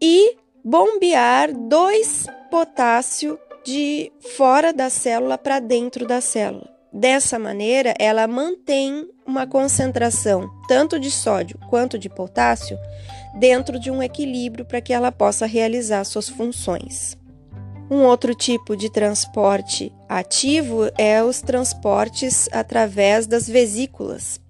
e 0.00 0.36
bombear 0.64 1.52
dois 1.52 2.26
potássio 2.50 3.38
de 3.64 4.10
fora 4.36 4.72
da 4.72 4.90
célula 4.90 5.36
para 5.36 5.60
dentro 5.60 6.06
da 6.06 6.20
célula. 6.20 6.68
Dessa 6.92 7.38
maneira, 7.38 7.94
ela 7.98 8.26
mantém 8.26 9.08
uma 9.24 9.46
concentração 9.46 10.50
tanto 10.66 10.98
de 10.98 11.10
sódio 11.10 11.56
quanto 11.68 11.98
de 11.98 12.08
potássio 12.08 12.76
dentro 13.38 13.78
de 13.78 13.90
um 13.90 14.02
equilíbrio 14.02 14.64
para 14.64 14.80
que 14.80 14.92
ela 14.92 15.12
possa 15.12 15.46
realizar 15.46 16.02
suas 16.04 16.28
funções. 16.28 17.16
Um 17.88 18.02
outro 18.02 18.34
tipo 18.34 18.76
de 18.76 18.90
transporte 18.90 19.92
ativo 20.08 20.90
é 20.98 21.22
os 21.22 21.40
transportes 21.40 22.48
através 22.52 23.26
das 23.26 23.48
vesículas. 23.48 24.40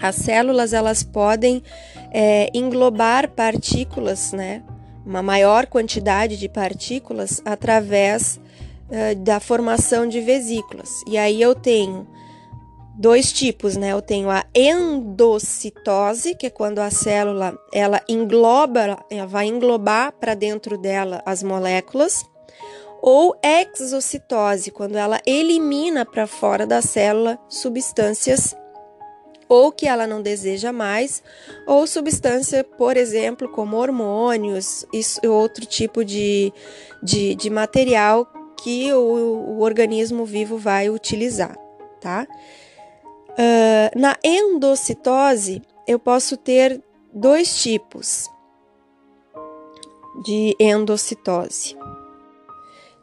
As 0.00 0.16
células 0.16 0.72
elas 0.72 1.02
podem 1.02 1.62
é, 2.10 2.50
englobar 2.54 3.30
partículas, 3.30 4.32
né, 4.32 4.62
uma 5.04 5.22
maior 5.22 5.66
quantidade 5.66 6.36
de 6.36 6.48
partículas 6.48 7.42
através 7.44 8.38
uh, 8.88 9.14
da 9.16 9.40
formação 9.40 10.06
de 10.06 10.20
vesículas. 10.20 11.02
E 11.06 11.18
aí 11.18 11.40
eu 11.40 11.54
tenho 11.54 12.06
dois 12.94 13.32
tipos, 13.32 13.76
né? 13.76 13.92
Eu 13.92 14.02
tenho 14.02 14.30
a 14.30 14.44
endocitose, 14.54 16.34
que 16.34 16.46
é 16.46 16.50
quando 16.50 16.78
a 16.78 16.90
célula 16.90 17.58
ela 17.72 18.00
engloba, 18.08 19.04
ela 19.10 19.26
vai 19.26 19.46
englobar 19.46 20.12
para 20.12 20.34
dentro 20.34 20.78
dela 20.78 21.22
as 21.24 21.42
moléculas, 21.42 22.24
ou 23.00 23.34
exocitose, 23.42 24.70
quando 24.70 24.96
ela 24.96 25.20
elimina 25.26 26.06
para 26.06 26.26
fora 26.26 26.64
da 26.64 26.80
célula 26.80 27.38
substâncias 27.48 28.56
ou 29.52 29.70
que 29.70 29.86
ela 29.86 30.06
não 30.06 30.22
deseja 30.22 30.72
mais, 30.72 31.22
ou 31.66 31.86
substância, 31.86 32.64
por 32.64 32.96
exemplo, 32.96 33.50
como 33.50 33.76
hormônios 33.76 34.86
e 34.90 35.02
outro 35.28 35.66
tipo 35.66 36.02
de, 36.02 36.50
de, 37.02 37.34
de 37.34 37.50
material 37.50 38.26
que 38.62 38.90
o, 38.94 38.98
o, 38.98 39.60
organismo 39.60 40.24
vivo 40.24 40.56
vai 40.56 40.88
utilizar, 40.88 41.54
tá? 42.00 42.26
Uh, 43.32 43.90
na 43.94 44.16
endocitose, 44.24 45.60
eu 45.86 45.98
posso 45.98 46.38
ter 46.38 46.82
dois 47.12 47.62
tipos 47.62 48.30
de 50.24 50.56
endocitose, 50.58 51.76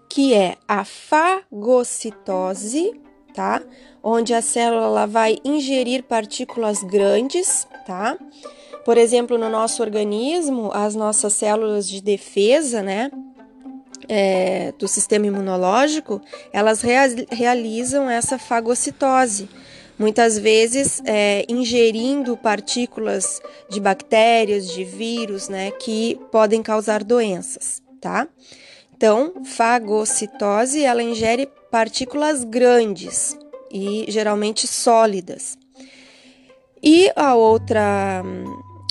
que 0.10 0.34
é 0.34 0.58
a 0.68 0.84
fagocitose, 0.84 1.90
tá? 3.34 3.62
Onde 4.04 4.34
a 4.34 4.42
célula 4.42 5.06
vai 5.06 5.38
ingerir 5.44 6.04
partículas 6.04 6.84
grandes, 6.84 7.68
tá? 7.86 8.18
Por 8.86 8.98
exemplo, 8.98 9.38
no 9.38 9.50
nosso 9.50 9.84
organismo, 9.84 10.72
as 10.74 10.96
nossas 10.96 11.34
células 11.34 11.88
de 11.88 12.02
defesa, 12.02 12.82
né? 12.82 13.12
É, 14.08 14.74
do 14.80 14.88
sistema 14.88 15.28
imunológico, 15.28 16.20
elas 16.52 16.82
rea 16.82 17.04
realizam 17.30 18.10
essa 18.10 18.39
fagocitose, 18.39 19.48
muitas 20.00 20.39
vezes 20.39 21.00
é, 21.06 21.46
ingerindo 21.48 22.36
partículas 22.36 23.39
de 23.70 23.80
bactérias, 23.80 24.68
de 24.72 24.84
vírus, 24.84 25.48
né, 25.50 25.70
que 25.72 26.20
podem 26.32 26.63
causar 26.63 27.04
doenças, 27.04 27.84
tá? 28.02 28.28
Então, 29.00 29.46
fagocitose, 29.46 30.84
ela 30.84 31.02
ingere 31.02 31.50
partículas 31.72 32.44
grandes 32.44 33.34
e 33.72 34.04
geralmente 34.10 34.68
sólidas. 34.68 35.58
E 36.84 37.10
a 37.16 37.34
outra 37.34 38.22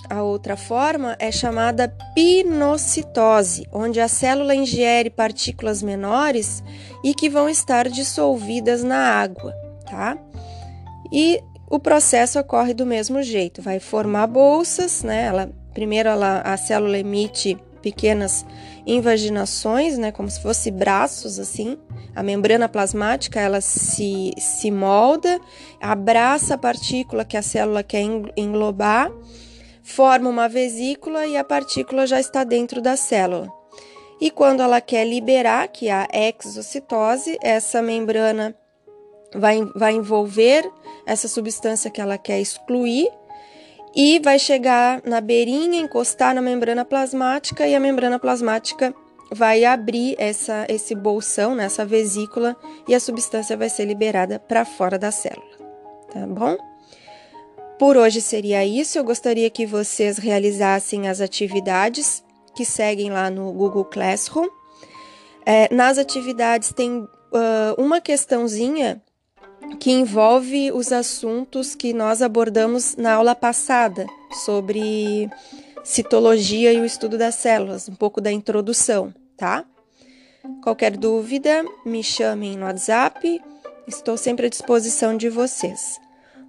a 0.08 0.22
outra 0.22 0.56
forma 0.56 1.14
é 1.18 1.30
chamada 1.30 1.94
pinocitose, 2.14 3.68
onde 3.70 4.00
a 4.00 4.08
célula 4.08 4.54
ingere 4.54 5.10
partículas 5.10 5.82
menores 5.82 6.64
e 7.04 7.12
que 7.12 7.28
vão 7.28 7.46
estar 7.46 7.86
dissolvidas 7.90 8.82
na 8.82 8.96
água, 8.96 9.52
tá? 9.84 10.16
E 11.12 11.38
o 11.68 11.78
processo 11.78 12.40
ocorre 12.40 12.72
do 12.72 12.86
mesmo 12.86 13.22
jeito, 13.22 13.60
vai 13.60 13.78
formar 13.78 14.26
bolsas, 14.26 15.02
né? 15.02 15.24
Ela, 15.24 15.50
primeiro 15.74 16.08
ela, 16.08 16.40
a 16.40 16.56
célula 16.56 16.96
emite 16.96 17.58
pequenas 17.80 18.44
invaginações, 18.86 19.98
né, 19.98 20.10
como 20.12 20.30
se 20.30 20.40
fosse 20.40 20.70
braços 20.70 21.38
assim. 21.38 21.78
A 22.14 22.22
membrana 22.22 22.68
plasmática 22.68 23.40
ela 23.40 23.60
se, 23.60 24.32
se 24.38 24.70
molda, 24.70 25.40
abraça 25.80 26.54
a 26.54 26.58
partícula 26.58 27.24
que 27.24 27.36
a 27.36 27.42
célula 27.42 27.82
quer 27.82 28.02
englobar, 28.36 29.10
forma 29.82 30.28
uma 30.28 30.48
vesícula 30.48 31.26
e 31.26 31.36
a 31.36 31.44
partícula 31.44 32.06
já 32.06 32.20
está 32.20 32.44
dentro 32.44 32.80
da 32.80 32.96
célula. 32.96 33.48
E 34.20 34.30
quando 34.30 34.62
ela 34.62 34.80
quer 34.80 35.06
liberar, 35.06 35.68
que 35.68 35.88
é 35.88 35.92
a 35.92 36.08
exocitose, 36.12 37.38
essa 37.40 37.80
membrana 37.80 38.54
vai, 39.34 39.64
vai 39.76 39.94
envolver 39.94 40.68
essa 41.06 41.28
substância 41.28 41.90
que 41.90 42.00
ela 42.00 42.18
quer 42.18 42.40
excluir 42.40 43.08
e 43.94 44.18
vai 44.20 44.38
chegar 44.38 45.02
na 45.04 45.20
beirinha, 45.20 45.80
encostar 45.80 46.34
na 46.34 46.42
membrana 46.42 46.84
plasmática 46.84 47.66
e 47.66 47.74
a 47.74 47.80
membrana 47.80 48.18
plasmática 48.18 48.94
vai 49.30 49.64
abrir 49.64 50.14
essa, 50.18 50.66
esse 50.68 50.94
bolsão, 50.94 51.54
né, 51.54 51.64
essa 51.64 51.84
vesícula 51.84 52.56
e 52.86 52.94
a 52.94 53.00
substância 53.00 53.56
vai 53.56 53.68
ser 53.68 53.84
liberada 53.84 54.38
para 54.38 54.64
fora 54.64 54.98
da 54.98 55.10
célula, 55.10 55.58
tá 56.12 56.26
bom? 56.26 56.56
Por 57.78 57.96
hoje 57.96 58.20
seria 58.20 58.64
isso. 58.64 58.98
Eu 58.98 59.04
gostaria 59.04 59.48
que 59.48 59.64
vocês 59.64 60.18
realizassem 60.18 61.08
as 61.08 61.20
atividades 61.20 62.24
que 62.56 62.64
seguem 62.64 63.10
lá 63.10 63.30
no 63.30 63.52
Google 63.52 63.84
Classroom. 63.84 64.48
É, 65.46 65.72
nas 65.72 65.96
atividades 65.96 66.72
tem 66.72 66.98
uh, 66.98 67.08
uma 67.78 68.00
questãozinha 68.00 69.00
que 69.78 69.90
envolve 69.90 70.72
os 70.72 70.92
assuntos 70.92 71.74
que 71.74 71.92
nós 71.92 72.22
abordamos 72.22 72.96
na 72.96 73.14
aula 73.14 73.34
passada 73.34 74.06
sobre 74.44 75.30
citologia 75.84 76.72
e 76.72 76.80
o 76.80 76.84
estudo 76.84 77.16
das 77.16 77.36
células, 77.36 77.88
um 77.88 77.94
pouco 77.94 78.20
da 78.20 78.30
introdução, 78.30 79.14
tá? 79.36 79.64
Qualquer 80.62 80.96
dúvida, 80.96 81.64
me 81.84 82.02
chamem 82.02 82.56
no 82.56 82.66
WhatsApp, 82.66 83.40
estou 83.86 84.16
sempre 84.16 84.46
à 84.46 84.50
disposição 84.50 85.16
de 85.16 85.28
vocês. 85.28 85.98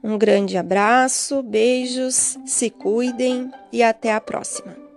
Um 0.03 0.17
grande 0.17 0.57
abraço, 0.57 1.43
beijos, 1.43 2.37
se 2.45 2.69
cuidem 2.69 3.51
e 3.71 3.83
até 3.83 4.13
a 4.13 4.21
próxima. 4.21 4.88